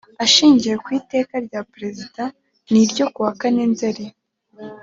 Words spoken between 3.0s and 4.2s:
kuwakane nzeri